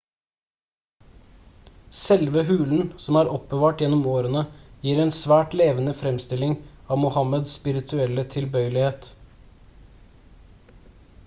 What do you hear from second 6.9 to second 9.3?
av muhammads spirituelle tilbøyelighet